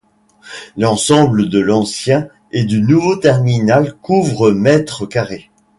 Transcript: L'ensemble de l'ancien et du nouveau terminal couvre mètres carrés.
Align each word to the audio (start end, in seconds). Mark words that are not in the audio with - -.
L'ensemble 0.77 1.47
de 1.47 1.59
l'ancien 1.59 2.27
et 2.51 2.63
du 2.65 2.81
nouveau 2.81 3.17
terminal 3.17 3.93
couvre 4.01 4.49
mètres 4.49 5.05
carrés. 5.05 5.51